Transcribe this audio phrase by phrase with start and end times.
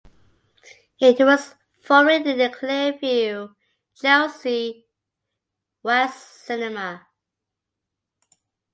[0.99, 3.53] It was formerly the Clearview
[3.93, 4.87] Chelsea
[5.83, 7.05] West Cinema.